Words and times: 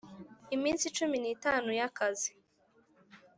iminsi 0.55 0.85
cumi 0.97 1.17
n 1.19 1.25
itanu 1.35 1.69
y 1.79 1.83
akazi 1.87 2.31